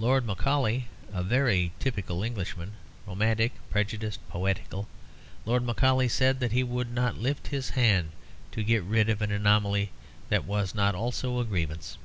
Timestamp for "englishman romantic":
2.24-3.52